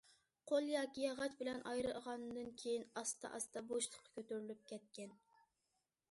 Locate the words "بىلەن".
1.41-1.59